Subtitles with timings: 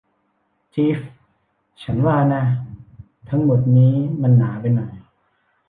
[0.73, 0.97] จี๊ฟ
[1.83, 2.43] ฉันว่านะ
[3.29, 4.91] ทั้งหมดนี้มันหนาไปหน่อย